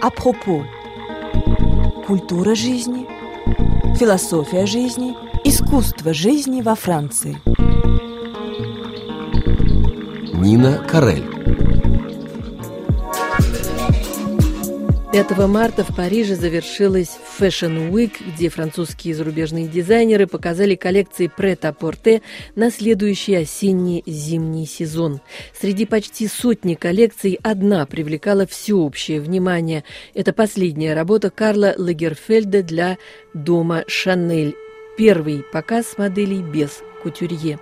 Апропо. 0.00 0.64
Культура 2.06 2.54
жизни, 2.54 3.06
философия 3.98 4.64
жизни, 4.64 5.14
искусство 5.44 6.14
жизни 6.14 6.62
во 6.62 6.74
Франции. 6.74 7.36
Нина 10.32 10.82
Карель 10.88 11.39
5 15.12 15.30
марта 15.48 15.82
в 15.82 15.96
Париже 15.96 16.36
завершилась 16.36 17.18
Fashion 17.40 17.90
Week, 17.90 18.12
где 18.36 18.48
французские 18.48 19.10
и 19.10 19.14
зарубежные 19.14 19.66
дизайнеры 19.66 20.28
показали 20.28 20.76
коллекции 20.76 21.26
прет-а-порте 21.26 22.22
на 22.54 22.70
следующий 22.70 23.34
осенний-зимний 23.34 24.66
сезон. 24.66 25.20
Среди 25.60 25.84
почти 25.84 26.28
сотни 26.28 26.74
коллекций 26.74 27.40
одна 27.42 27.86
привлекала 27.86 28.46
всеобщее 28.46 29.20
внимание. 29.20 29.82
Это 30.14 30.32
последняя 30.32 30.94
работа 30.94 31.30
Карла 31.30 31.74
Лагерфельда 31.76 32.62
для 32.62 32.96
дома 33.34 33.82
«Шанель». 33.88 34.54
Первый 34.96 35.42
показ 35.52 35.98
моделей 35.98 36.40
без 36.40 36.82
кутюрье. 37.02 37.58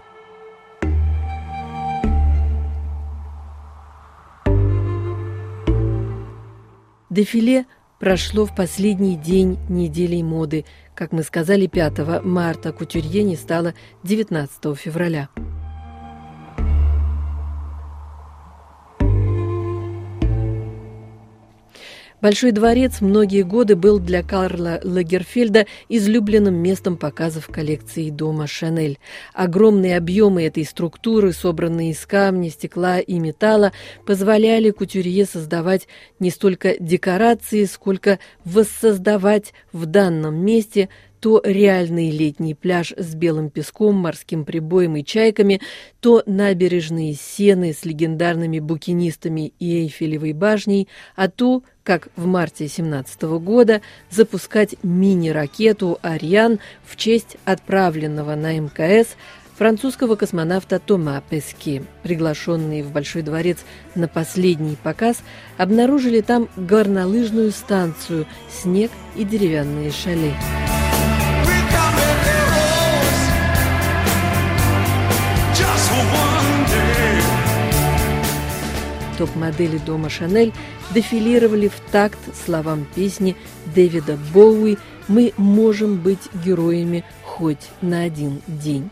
Дефиле 7.18 7.66
прошло 7.98 8.46
в 8.46 8.54
последний 8.54 9.16
день 9.16 9.58
недели 9.68 10.22
моды. 10.22 10.64
Как 10.94 11.10
мы 11.10 11.24
сказали, 11.24 11.66
5 11.66 12.22
марта 12.24 12.72
кутюрье 12.72 13.24
не 13.24 13.34
стало 13.34 13.74
19 14.04 14.78
февраля. 14.78 15.28
Большой 22.20 22.50
дворец 22.50 23.00
многие 23.00 23.42
годы 23.42 23.76
был 23.76 24.00
для 24.00 24.24
Карла 24.24 24.80
Лагерфельда 24.82 25.66
излюбленным 25.88 26.54
местом 26.56 26.96
показов 26.96 27.46
коллекции 27.46 28.10
дома 28.10 28.48
Шанель. 28.48 28.98
Огромные 29.34 29.96
объемы 29.96 30.42
этой 30.42 30.64
структуры, 30.64 31.32
собранные 31.32 31.92
из 31.92 32.04
камня, 32.06 32.50
стекла 32.50 32.98
и 32.98 33.20
металла, 33.20 33.72
позволяли 34.04 34.70
кутюрье 34.70 35.26
создавать 35.26 35.86
не 36.18 36.30
столько 36.30 36.74
декорации, 36.80 37.66
сколько 37.66 38.18
воссоздавать 38.44 39.54
в 39.72 39.86
данном 39.86 40.44
месте 40.44 40.88
то 41.20 41.40
реальный 41.44 42.10
летний 42.10 42.54
пляж 42.54 42.92
с 42.96 43.14
белым 43.14 43.50
песком, 43.50 43.96
морским 43.96 44.44
прибоем 44.44 44.96
и 44.96 45.04
чайками, 45.04 45.60
то 46.00 46.22
набережные 46.26 47.14
сены 47.14 47.72
с 47.72 47.84
легендарными 47.84 48.58
букинистами 48.60 49.52
и 49.58 49.82
Эйфелевой 49.82 50.32
башней, 50.32 50.88
а 51.16 51.28
то, 51.28 51.62
как 51.82 52.08
в 52.16 52.26
марте 52.26 52.68
17 52.68 53.22
года, 53.40 53.80
запускать 54.10 54.76
мини-ракету 54.82 55.98
«Ариан» 56.02 56.60
в 56.84 56.96
честь 56.96 57.36
отправленного 57.44 58.34
на 58.34 58.58
МКС 58.58 59.16
французского 59.58 60.14
космонавта 60.14 60.78
Тома 60.78 61.20
Пески. 61.28 61.82
Приглашенные 62.04 62.84
в 62.84 62.92
Большой 62.92 63.22
дворец 63.22 63.58
на 63.96 64.06
последний 64.06 64.76
показ 64.76 65.22
обнаружили 65.56 66.20
там 66.20 66.48
горнолыжную 66.56 67.50
станцию, 67.50 68.26
снег 68.48 68.92
и 69.16 69.24
деревянные 69.24 69.90
шале. 69.90 70.32
Топ-модели 79.18 79.78
дома 79.78 80.08
Шанель 80.08 80.52
дефилировали 80.94 81.66
в 81.66 81.80
такт 81.90 82.18
словам 82.46 82.86
песни 82.94 83.36
Дэвида 83.74 84.16
Боуи 84.32 84.78
«Мы 85.08 85.32
можем 85.36 85.98
быть 85.98 86.32
героями 86.44 87.04
хоть 87.24 87.68
на 87.82 88.02
один 88.02 88.40
день». 88.46 88.90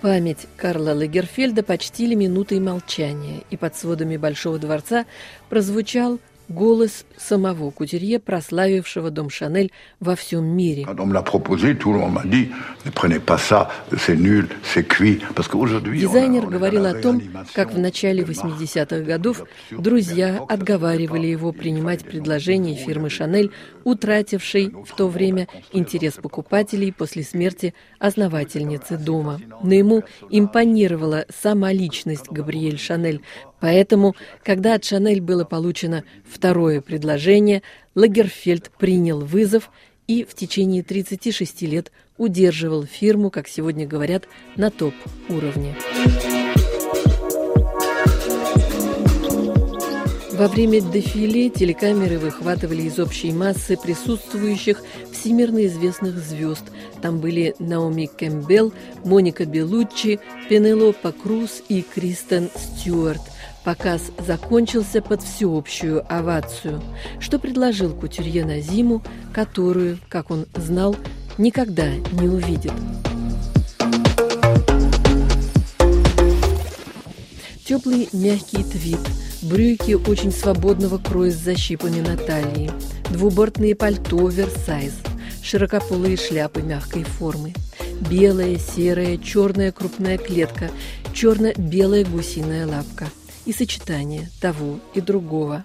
Память 0.00 0.46
Карла 0.56 0.94
Лагерфельда 0.94 1.62
почтили 1.62 2.14
минутой 2.14 2.60
молчания, 2.60 3.42
и 3.50 3.56
под 3.56 3.76
сводами 3.76 4.16
Большого 4.16 4.58
дворца 4.58 5.04
прозвучал 5.48 6.18
голос 6.48 7.04
самого 7.16 7.70
Кутюрье, 7.70 8.18
прославившего 8.18 9.10
дом 9.10 9.30
Шанель 9.30 9.72
во 10.00 10.16
всем 10.16 10.44
мире. 10.44 10.84
Дизайнер 16.00 16.46
говорил 16.46 16.86
о 16.86 16.94
том, 16.94 17.22
как 17.54 17.72
в 17.72 17.78
начале 17.78 18.22
80-х 18.22 19.00
годов 19.00 19.42
друзья 19.70 20.44
отговаривали 20.48 21.26
его 21.26 21.52
принимать 21.52 22.04
предложения 22.04 22.74
фирмы 22.74 23.10
Шанель, 23.10 23.50
утратившей 23.84 24.70
в 24.84 24.94
то 24.96 25.08
время 25.08 25.48
интерес 25.72 26.14
покупателей 26.14 26.92
после 26.92 27.22
смерти 27.22 27.74
основательницы 27.98 28.96
дома. 28.96 29.40
Но 29.62 29.74
ему 29.74 30.02
импонировала 30.30 31.26
сама 31.42 31.72
личность 31.72 32.28
Габриэль 32.30 32.78
Шанель, 32.78 33.22
Поэтому, 33.64 34.14
когда 34.42 34.74
от 34.74 34.84
Шанель 34.84 35.22
было 35.22 35.44
получено 35.44 36.04
второе 36.30 36.82
предложение, 36.82 37.62
Лагерфельд 37.94 38.70
принял 38.76 39.20
вызов 39.20 39.70
и 40.06 40.22
в 40.22 40.34
течение 40.34 40.82
36 40.82 41.62
лет 41.62 41.90
удерживал 42.18 42.84
фирму, 42.84 43.30
как 43.30 43.48
сегодня 43.48 43.86
говорят, 43.86 44.28
на 44.56 44.70
топ-уровне. 44.70 45.74
Во 50.32 50.48
время 50.48 50.82
дефиле 50.82 51.48
телекамеры 51.48 52.18
выхватывали 52.18 52.82
из 52.82 52.98
общей 52.98 53.32
массы 53.32 53.78
присутствующих 53.78 54.82
всемирно 55.10 55.64
известных 55.64 56.18
звезд. 56.18 56.64
Там 57.00 57.18
были 57.18 57.54
Наоми 57.58 58.10
Кэмпбелл, 58.14 58.74
Моника 59.06 59.46
Белуччи, 59.46 60.20
Пенелопа 60.50 61.12
Круз 61.12 61.62
и 61.70 61.80
Кристен 61.80 62.50
Стюарт. 62.54 63.22
Показ 63.64 64.12
закончился 64.18 65.00
под 65.00 65.22
всеобщую 65.22 66.04
овацию, 66.14 66.82
что 67.18 67.38
предложил 67.38 67.94
Кутюрье 67.94 68.44
на 68.44 68.60
зиму, 68.60 69.02
которую, 69.32 69.98
как 70.10 70.30
он 70.30 70.44
знал, 70.54 70.94
никогда 71.38 71.88
не 72.12 72.28
увидит. 72.28 72.72
Теплый 77.64 78.10
мягкий 78.12 78.62
твит, 78.64 79.00
брюки 79.40 79.94
очень 79.94 80.30
свободного 80.30 80.98
кроя 80.98 81.30
с 81.30 81.36
защипами 81.36 82.00
на 82.02 82.18
талии, 82.18 82.70
двубортные 83.08 83.74
пальто 83.74 84.28
«Версайз», 84.28 84.92
широкополые 85.42 86.18
шляпы 86.18 86.60
мягкой 86.60 87.04
формы, 87.04 87.54
белая, 88.10 88.58
серая, 88.58 89.16
черная 89.16 89.72
крупная 89.72 90.18
клетка, 90.18 90.70
черно-белая 91.14 92.04
гусиная 92.04 92.66
лапка– 92.66 93.06
и 93.46 93.52
сочетание 93.52 94.30
того 94.40 94.80
и 94.94 95.00
другого. 95.00 95.64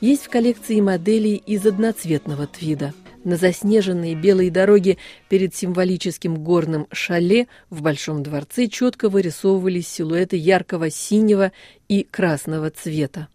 Есть 0.00 0.24
в 0.24 0.28
коллекции 0.28 0.80
модели 0.80 1.28
из 1.28 1.66
одноцветного 1.66 2.46
твида. 2.46 2.94
На 3.24 3.36
заснеженной 3.36 4.14
белой 4.14 4.48
дороге 4.50 4.96
перед 5.28 5.54
символическим 5.54 6.36
горным 6.36 6.86
шале 6.92 7.48
в 7.68 7.82
Большом 7.82 8.22
дворце 8.22 8.68
четко 8.68 9.08
вырисовывались 9.08 9.88
силуэты 9.88 10.36
яркого 10.36 10.90
синего 10.90 11.52
и 11.88 12.04
красного 12.04 12.70
цвета. 12.70 13.28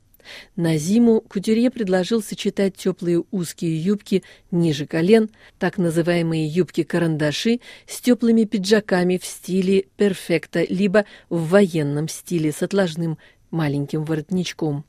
На 0.55 0.77
зиму 0.77 1.21
кутюрье 1.21 1.69
предложил 1.69 2.23
сочетать 2.23 2.75
теплые 2.75 3.23
узкие 3.31 3.77
юбки 3.77 4.23
ниже 4.51 4.85
колен, 4.85 5.29
так 5.59 5.77
называемые 5.77 6.47
юбки-карандаши, 6.47 7.59
с 7.87 7.99
теплыми 7.99 8.45
пиджаками 8.45 9.17
в 9.17 9.25
стиле 9.25 9.85
перфекта, 9.97 10.65
либо 10.67 11.05
в 11.29 11.49
военном 11.49 12.07
стиле 12.07 12.51
с 12.51 12.63
отложным 12.63 13.17
маленьким 13.53 14.03
воротничком. 14.03 14.83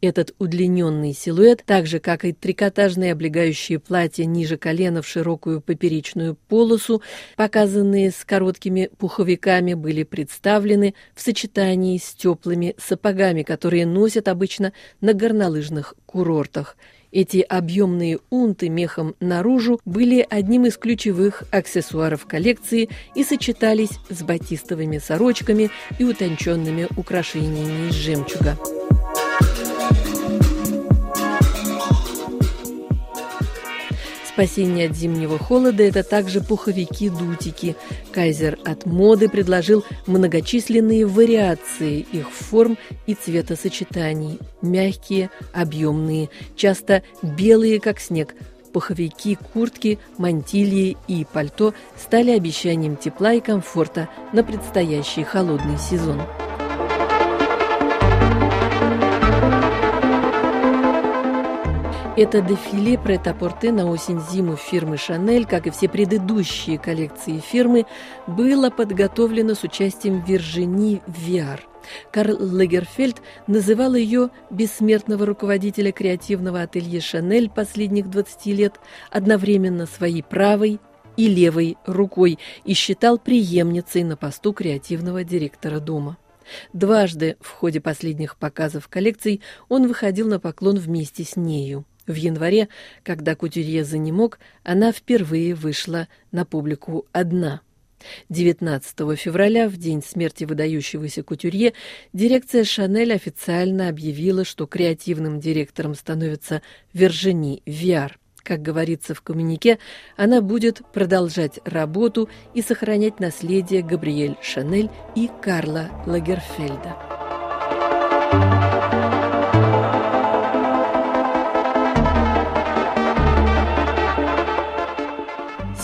Этот 0.00 0.34
удлиненный 0.38 1.12
силуэт, 1.12 1.62
так 1.66 1.86
же 1.86 2.00
как 2.00 2.24
и 2.24 2.32
трикотажные 2.32 3.12
облегающие 3.12 3.78
платья 3.78 4.24
ниже 4.24 4.56
колена 4.56 5.02
в 5.02 5.06
широкую 5.06 5.60
поперечную 5.60 6.34
полосу, 6.48 7.02
показанные 7.36 8.10
с 8.10 8.24
короткими 8.24 8.90
пуховиками, 8.98 9.74
были 9.74 10.02
представлены 10.02 10.94
в 11.14 11.20
сочетании 11.20 11.98
с 11.98 12.14
теплыми 12.14 12.74
сапогами, 12.78 13.42
которые 13.42 13.86
носят 13.86 14.28
обычно 14.28 14.72
на 15.00 15.12
горнолыжных 15.12 15.94
курортах. 16.06 16.76
Эти 17.12 17.38
объемные 17.38 18.20
унты 18.30 18.68
мехом 18.68 19.16
наружу 19.20 19.80
были 19.84 20.24
одним 20.28 20.66
из 20.66 20.76
ключевых 20.76 21.42
аксессуаров 21.50 22.26
коллекции 22.26 22.88
и 23.14 23.24
сочетались 23.24 23.98
с 24.08 24.22
батистовыми 24.22 24.98
сорочками 24.98 25.70
и 25.98 26.04
утонченными 26.04 26.86
украшениями 26.96 27.88
из 27.88 27.94
жемчуга. 27.94 28.56
Спасение 34.40 34.88
от 34.88 34.96
зимнего 34.96 35.38
холода– 35.38 35.82
это 35.84 36.02
также 36.02 36.40
пуховики-дутики. 36.40 37.76
Кайзер 38.10 38.58
от 38.64 38.86
моды 38.86 39.28
предложил 39.28 39.84
многочисленные 40.06 41.04
вариации 41.04 42.06
их 42.10 42.30
форм 42.30 42.78
и 43.06 43.12
цветосочетаний. 43.12 44.38
Мягкие, 44.62 45.28
объемные, 45.52 46.30
часто 46.56 47.02
белые, 47.22 47.80
как 47.80 48.00
снег. 48.00 48.34
Пуховики, 48.72 49.36
куртки, 49.52 49.98
мантильи 50.16 50.96
и 51.06 51.26
пальто 51.30 51.74
стали 51.94 52.30
обещанием 52.30 52.96
тепла 52.96 53.34
и 53.34 53.40
комфорта 53.40 54.08
на 54.32 54.42
предстоящий 54.42 55.22
холодный 55.22 55.76
сезон. 55.76 56.18
Это 62.22 62.42
дефиле 62.42 62.98
прет-а-порте 62.98 63.72
на 63.72 63.90
осень-зиму 63.90 64.54
фирмы 64.54 64.98
«Шанель», 64.98 65.46
как 65.46 65.66
и 65.66 65.70
все 65.70 65.88
предыдущие 65.88 66.78
коллекции 66.78 67.38
фирмы, 67.38 67.86
было 68.26 68.68
подготовлено 68.68 69.54
с 69.54 69.64
участием 69.64 70.22
Виржини 70.22 71.00
Виар. 71.06 71.66
Карл 72.12 72.36
Лагерфельд 72.38 73.22
называл 73.46 73.94
ее 73.94 74.28
бессмертного 74.50 75.24
руководителя 75.24 75.92
креативного 75.92 76.60
ателье 76.60 77.00
«Шанель» 77.00 77.48
последних 77.48 78.10
20 78.10 78.46
лет 78.48 78.74
одновременно 79.10 79.86
своей 79.86 80.22
правой 80.22 80.78
и 81.16 81.26
левой 81.26 81.78
рукой 81.86 82.38
и 82.66 82.74
считал 82.74 83.16
преемницей 83.16 84.04
на 84.04 84.18
посту 84.18 84.52
креативного 84.52 85.24
директора 85.24 85.80
дома. 85.80 86.18
Дважды 86.74 87.38
в 87.40 87.50
ходе 87.50 87.80
последних 87.80 88.36
показов 88.36 88.88
коллекций 88.88 89.40
он 89.70 89.88
выходил 89.88 90.28
на 90.28 90.38
поклон 90.38 90.76
вместе 90.76 91.24
с 91.24 91.36
нею. 91.36 91.86
В 92.10 92.14
январе, 92.16 92.68
когда 93.04 93.36
кутюрье 93.36 93.84
занемог, 93.84 94.40
она 94.64 94.90
впервые 94.90 95.54
вышла 95.54 96.08
на 96.32 96.44
публику 96.44 97.06
одна. 97.12 97.60
19 98.30 99.16
февраля, 99.16 99.68
в 99.68 99.76
день 99.76 100.02
смерти 100.02 100.42
выдающегося 100.42 101.22
кутюрье, 101.22 101.72
дирекция 102.12 102.64
«Шанель» 102.64 103.12
официально 103.12 103.88
объявила, 103.88 104.44
что 104.44 104.66
креативным 104.66 105.38
директором 105.38 105.94
становится 105.94 106.62
Вержини 106.92 107.62
Виар. 107.64 108.18
Как 108.42 108.60
говорится 108.60 109.14
в 109.14 109.20
коммюнике, 109.20 109.78
она 110.16 110.40
будет 110.40 110.80
продолжать 110.92 111.60
работу 111.64 112.28
и 112.54 112.62
сохранять 112.62 113.20
наследие 113.20 113.82
Габриэль 113.82 114.36
Шанель 114.42 114.90
и 115.14 115.30
Карла 115.42 115.90
Лагерфельда. 116.06 117.19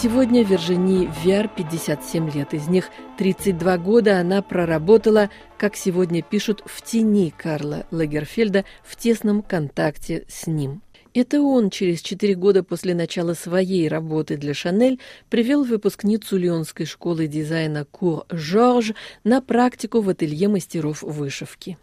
Сегодня 0.07 0.45
Вержини 0.45 1.11
Виар 1.25 1.49
57 1.49 2.31
лет. 2.31 2.55
Из 2.55 2.69
них 2.69 2.91
32 3.19 3.79
года 3.79 4.21
она 4.21 4.41
проработала, 4.41 5.31
как 5.59 5.75
сегодня 5.75 6.23
пишут, 6.23 6.63
в 6.65 6.81
тени 6.83 7.35
Карла 7.37 7.89
Лагерфельда 7.91 8.65
в 8.85 8.95
тесном 8.95 9.43
контакте 9.43 10.25
с 10.29 10.47
ним. 10.47 10.81
Это 11.13 11.43
он 11.43 11.71
через 11.71 12.03
четыре 12.03 12.37
года 12.37 12.63
после 12.63 12.95
начала 12.95 13.35
своей 13.35 13.89
работы 13.89 14.37
для 14.37 14.55
Шанель 14.55 15.01
привел 15.29 15.65
выпускницу 15.65 16.37
Лионской 16.37 16.87
школы 16.87 17.27
дизайна 17.27 17.85
Кур 17.85 18.27
Жорж 18.31 18.93
на 19.25 19.43
практику 19.43 20.03
в 20.03 20.09
ателье 20.09 20.47
мастеров 20.47 21.03
вышивки. 21.03 21.79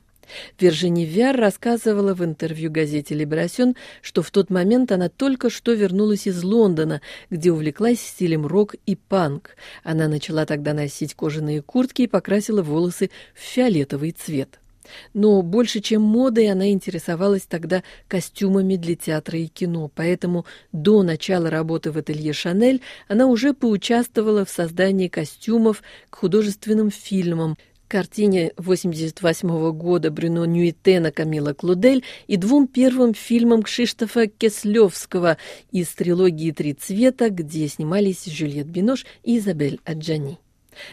Виржини 0.60 1.06
Вяр 1.06 1.36
рассказывала 1.38 2.14
в 2.14 2.24
интервью 2.24 2.72
газете 2.72 3.16
«Либерасьон», 3.16 3.75
что 4.02 4.22
в 4.22 4.31
тот 4.31 4.50
момент 4.50 4.92
она 4.92 5.10
только 5.10 5.50
что 5.50 5.74
вернулась 5.74 6.28
из 6.28 6.44
Лондона, 6.44 7.02
где 7.30 7.52
увлеклась 7.52 8.00
стилем 8.00 8.46
рок 8.46 8.75
и 8.86 8.96
панк. 8.96 9.56
Она 9.84 10.08
начала 10.08 10.46
тогда 10.46 10.74
носить 10.74 11.14
кожаные 11.14 11.62
куртки 11.62 12.04
и 12.04 12.08
покрасила 12.08 12.62
волосы 12.62 13.10
в 13.34 13.40
фиолетовый 13.40 14.12
цвет. 14.12 14.60
Но 15.14 15.42
больше, 15.42 15.80
чем 15.80 16.02
модой, 16.02 16.52
она 16.52 16.72
интересовалась 16.72 17.44
тогда 17.44 17.84
костюмами 18.08 18.75
для 18.75 18.96
театра 18.96 19.40
и 19.40 19.48
кино, 19.48 19.90
поэтому 19.94 20.46
до 20.72 21.04
начала 21.04 21.50
работы 21.50 21.92
в 21.92 21.98
ателье 21.98 22.34
«Шанель» 22.34 22.81
она 23.08 23.28
уже 23.28 23.54
поучаствовала 23.54 24.46
в 24.46 24.50
создании 24.50 25.08
костюмов 25.08 25.81
к 26.10 26.16
художественным 26.16 26.92
фильмам– 26.92 27.58
картине 27.94 28.48
1988 28.57 29.72
года 29.74 30.10
Брюно 30.10 30.45
Ньюитена 30.45 31.12
Камила 31.12 31.54
Клудель 31.54 32.04
и 32.25 32.38
двум 32.38 32.66
первым 32.66 33.13
фильмам 33.13 33.62
Кшиштофа 33.62 34.25
Кеслевского 34.25 35.38
из 35.72 35.90
трилогии 35.90 36.50
«Три 36.50 36.74
цвета», 36.74 37.30
где 37.30 37.68
снимались 37.68 38.25
Жюльет 38.25 38.66
Бинош 38.66 39.06
и 39.24 39.38
Изабель 39.38 39.80
Аджани. 39.86 40.40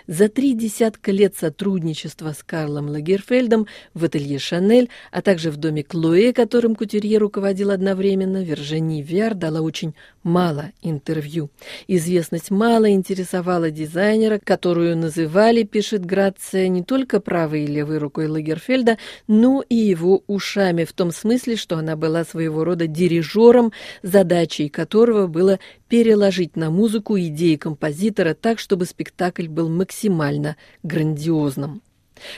За 0.07 0.29
три 0.29 0.55
десятка 0.55 1.13
лет 1.13 1.37
сотрудничества 1.37 2.33
с 2.33 2.43
Карлом 2.43 2.89
Лагерфельдом 2.89 3.67
в 3.95 4.05
ателье 4.05 4.39
«Шанель», 4.39 4.89
а 5.11 5.23
также 5.23 5.51
в 5.51 5.57
доме 5.57 5.83
Клоэ, 5.83 6.33
которым 6.33 6.75
кутюрье 6.75 7.19
руководил 7.19 7.71
одновременно, 7.71 8.43
Вержини 8.43 9.03
Виар 9.03 9.35
дала 9.35 9.61
очень 9.61 9.95
мало 10.23 10.73
интервью. 10.83 11.51
Известность 11.89 12.51
мало 12.51 12.91
интересовала 12.91 13.71
дизайнера, 13.71 14.39
которую 14.43 14.97
называли, 14.97 15.63
пишет 15.63 16.05
Грация, 16.05 16.69
не 16.69 16.83
только 16.83 17.21
правой 17.21 17.65
и 17.65 17.67
левой 17.67 17.99
рукой 17.99 18.27
Лагерфельда, 18.27 18.99
но 19.27 19.63
и 19.69 19.75
его 19.75 20.23
ушами, 20.27 20.85
в 20.85 20.93
том 20.93 21.11
смысле, 21.11 21.57
что 21.57 21.77
она 21.77 21.97
была 21.97 22.25
своего 22.25 22.65
рода 22.65 22.87
дирижером, 22.87 23.73
задачей 24.03 24.69
которого 24.69 25.27
было 25.27 25.59
переложить 25.91 26.57
на 26.57 26.71
музыку 26.71 27.19
идеи 27.19 27.57
композитора 27.57 28.35
так, 28.35 28.61
чтобы 28.61 28.87
спектакль 28.87 29.49
был 29.49 29.69
максимально 29.69 30.57
грандиозным. 30.85 31.83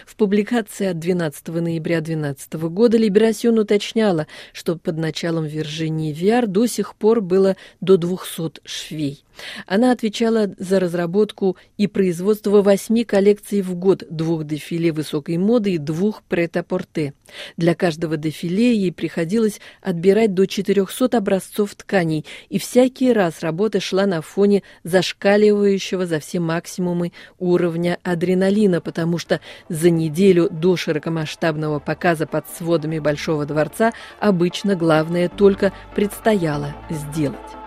В 0.07 0.17
публикации 0.17 0.87
от 0.87 0.99
12 0.99 1.49
ноября 1.49 2.01
2012 2.01 2.55
года 2.71 2.97
Либерасьон 2.97 3.59
уточняла, 3.59 4.27
что 4.55 4.77
под 4.77 4.97
началом 4.97 5.45
Виржинии 5.45 6.13
Виар 6.13 6.47
до 6.47 6.67
сих 6.67 6.95
пор 6.95 7.21
было 7.21 7.57
до 7.81 7.99
200 7.99 8.61
швей. 8.65 9.23
Она 9.67 9.93
отвечала 9.93 10.51
за 10.59 10.81
разработку 10.81 11.57
и 11.77 11.87
производство 11.87 12.63
восьми 12.63 13.05
коллекций 13.05 13.63
в 13.63 13.75
год, 13.75 14.05
двух 14.11 14.45
дефиле 14.45 14.93
высокой 14.93 15.37
моды 15.37 15.75
и 15.75 15.79
двух 15.79 16.23
прет-а-порте. 16.23 17.15
Для 17.57 17.75
каждого 17.75 18.17
дефиле 18.17 18.75
ей 18.75 18.93
приходилось 18.93 19.61
отбирать 19.81 20.35
до 20.35 20.47
400 20.47 21.17
образцов 21.17 21.75
тканей, 21.75 22.25
и 22.49 22.59
всякий 22.59 23.13
раз 23.13 23.41
работа 23.41 23.81
шла 23.81 24.07
на 24.07 24.23
фоне 24.23 24.63
зашкаливающего 24.85 26.07
за 26.07 26.21
все 26.21 26.41
максимумы 26.41 27.13
уровня 27.39 27.99
адреналина, 28.03 28.81
потому 28.81 29.19
что 29.19 29.41
за 29.69 29.91
неделю 29.91 30.49
до 30.51 30.77
широкомасштабного 30.77 31.79
показа 31.79 32.27
под 32.27 32.47
сводами 32.49 32.99
Большого 32.99 33.47
дворца 33.47 33.93
обычно 34.21 34.77
главное 34.77 35.29
только 35.29 35.73
предстояло 35.95 36.75
сделать. 36.91 37.62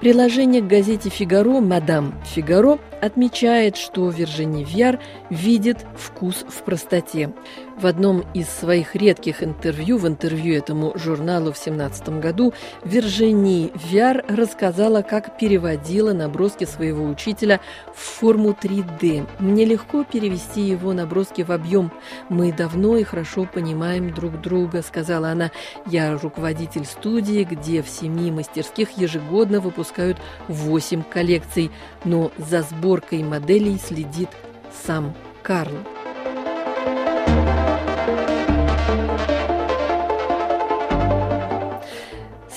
Приложение 0.00 0.62
к 0.62 0.66
газете 0.66 1.10
«Фигаро» 1.10 1.60
«Мадам 1.60 2.14
Фигаро» 2.24 2.78
отмечает, 3.02 3.76
что 3.76 4.08
Виржини 4.08 4.64
Вьяр 4.64 4.98
видит 5.28 5.84
вкус 5.94 6.46
в 6.48 6.62
простоте. 6.62 7.34
В 7.76 7.86
одном 7.86 8.24
из 8.34 8.48
своих 8.48 8.94
редких 8.94 9.42
интервью, 9.42 9.96
в 9.96 10.06
интервью 10.06 10.54
этому 10.54 10.92
журналу 10.96 11.52
в 11.52 11.58
17 11.58 12.20
году, 12.20 12.52
Виржини 12.84 13.72
Вьяр 13.74 14.24
рассказала, 14.28 15.02
как 15.02 15.38
переводила 15.38 16.12
наброски 16.12 16.64
своего 16.64 17.04
учителя 17.04 17.60
в 17.94 18.00
форму 18.00 18.50
3D. 18.50 19.26
«Мне 19.38 19.64
легко 19.64 20.04
перевести 20.04 20.60
его 20.60 20.92
наброски 20.92 21.42
в 21.42 21.52
объем. 21.52 21.90
Мы 22.28 22.52
давно 22.52 22.96
и 22.96 23.02
хорошо 23.02 23.48
понимаем 23.52 24.12
друг 24.12 24.40
друга»,— 24.40 24.82
сказала 24.86 25.30
она. 25.30 25.50
«Я 25.86 26.16
руководитель 26.18 26.84
студии, 26.84 27.44
где 27.44 27.82
в 27.82 27.88
семи 27.88 28.30
мастерских 28.30 28.98
ежегодно 28.98 29.60
выпускают 29.60 30.18
8 30.48 31.02
коллекций, 31.02 31.70
но 32.04 32.30
за 32.36 32.62
сборкой 32.62 33.22
моделей 33.22 33.78
следит 33.78 34.28
сам 34.84 35.14
Карл». 35.42 35.78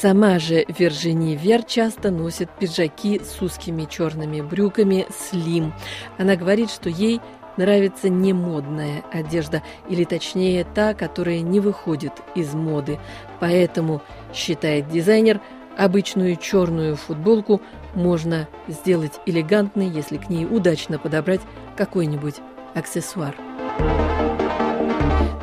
Сама 0.03 0.37
же 0.37 0.65
Виржини 0.67 1.37
Вер 1.37 1.63
часто 1.63 2.11
носит 2.11 2.49
пиджаки 2.59 3.21
с 3.23 3.41
узкими 3.41 3.85
черными 3.89 4.41
брюками 4.41 5.07
слим. 5.09 5.73
Она 6.17 6.35
говорит, 6.35 6.71
что 6.71 6.89
ей 6.89 7.21
нравится 7.55 8.09
не 8.09 8.33
модная 8.33 9.05
одежда, 9.13 9.63
или 9.87 10.03
точнее 10.03 10.65
та, 10.65 10.93
которая 10.93 11.39
не 11.39 11.61
выходит 11.61 12.11
из 12.35 12.53
моды. 12.53 12.99
Поэтому, 13.39 14.01
считает 14.33 14.89
дизайнер, 14.89 15.39
обычную 15.77 16.35
черную 16.35 16.97
футболку 16.97 17.61
можно 17.95 18.49
сделать 18.67 19.21
элегантной, 19.25 19.87
если 19.87 20.17
к 20.17 20.27
ней 20.27 20.45
удачно 20.45 20.99
подобрать 20.99 21.41
какой-нибудь 21.77 22.35
аксессуар. 22.75 23.37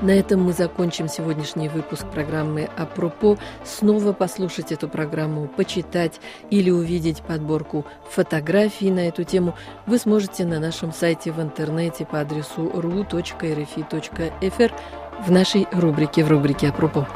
На 0.03 0.13
этом 0.13 0.43
мы 0.43 0.55
закончим 0.55 1.09
сегодняшний 1.09 1.69
выпуск 1.69 2.07
программы 2.07 2.71
«Апропо». 2.79 3.37
Снова 3.65 4.15
послушать 4.15 4.73
эту 4.73 4.89
программу, 4.89 5.47
почитать 5.47 6.21
или 6.49 6.71
увидеть 6.71 7.21
подборку 7.21 7.85
фотографий 8.09 8.91
на 8.91 9.09
эту 9.09 9.25
тему 9.25 9.55
вы 9.87 9.99
сможете 9.99 10.47
на 10.47 10.59
нашем 10.59 10.95
сайте 10.95 11.33
в 11.33 11.41
интернете 11.41 12.07
по 12.07 12.21
адресу 12.21 12.63
ru.rfi.fr 12.63 14.73
в 15.27 15.31
нашей 15.31 15.67
рубрике 15.71 16.25
в 16.25 16.31
рубрике 16.31 16.71
«Апропо». 16.71 17.07